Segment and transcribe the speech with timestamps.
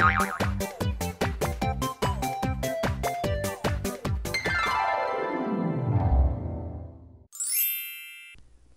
[0.00, 0.39] Thank you.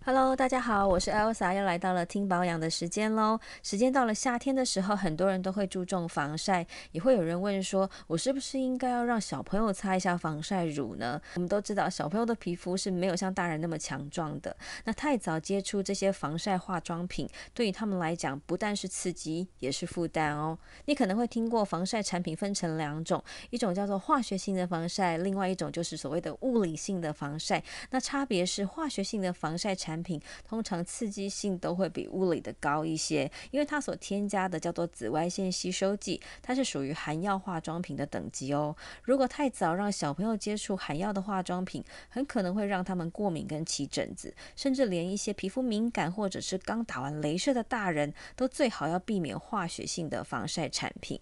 [0.06, 3.40] Hello，大家好，我是 Elsa，又来到了听保养的时间喽。
[3.62, 11.18] 时间到了夏天的时候，很多人都会注重防晒，也会有人问说，我是不是应该要让小朋友擦一下防晒乳呢？
[11.36, 14.54] 我们都知道，小朋友的皮肤是没有像大人那么强壮的，
[14.84, 20.58] 那太早接触这些防晒化妆品，对于他们来讲，不但是刺激，也是负担哦。
[20.84, 27.64] 你可能会听过防晒产品分成两种，一种叫做化学性的防晒，另外一种就是所谓的物理性的防晒。
[27.88, 29.93] 那差别是化学性的防晒产。
[29.94, 38.74] 产品通常刺激性都会比物理的高一些，因为它所添加的叫做紫外线吸收剂，它是属于含药化妆品的等级哦。
[39.04, 51.20] 如果太早让小朋友接触含药的化妆品，很可能会让他们过敏跟起疹子，甚至连一些皮肤敏感或者是刚打完镭射的大人都最好要避免化学性的防晒产品。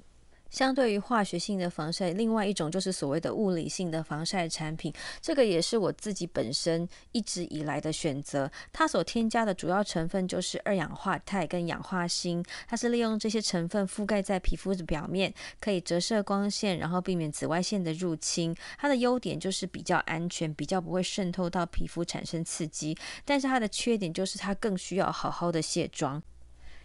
[0.52, 8.48] 相对于化学性的防晒，另外一种就是所谓的物理性的防晒产品，这个也是我自己本身一直以来的选择。
[8.70, 18.55] 它所添加的主要成分就是二氧化钛跟氧化锌，它是利用这些成分覆盖在皮肤的表面，可以折射光线，然后避免紫外线的入侵。
[18.78, 22.94] 它的优点就是比较安全，比较不会渗透到皮肤产生刺激，
[23.25, 26.22] 但是它的缺点就是它更需要好好的卸妆。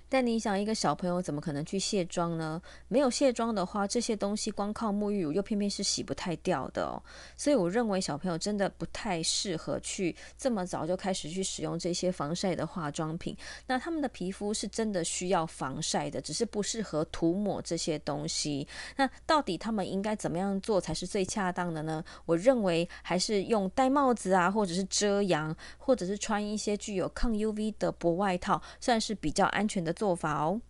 [0.09, 2.61] 但你想，一个小朋友怎么可能去卸妆呢？
[2.87, 7.01] 没有卸妆的话，这些东西光靠沐浴乳又偏偏是洗不太掉的哦。
[7.35, 13.35] 所以我认为小朋友真的不太适合去这么早就开始去使用这些防晒的化妆品。
[13.67, 18.67] 那他们的皮肤是真的需要防晒的，只是不适合涂抹这些东西。
[18.95, 22.03] 那到底他们应该怎么样做才是最恰当的呢？
[22.25, 30.61] 我认为还是用戴帽子啊，或者是遮阳，或者是穿一些具有抗 UV 的薄外套，算是比较安全的做法哦。